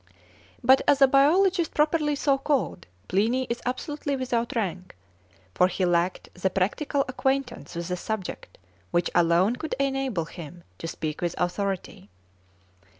[0.63, 4.95] But, as a biologist properly so called, Pliny is absolutely without rank,
[5.53, 8.57] for he lacked that practical acquaintance with the subject
[8.89, 12.09] which alone could enable him to speak with authority.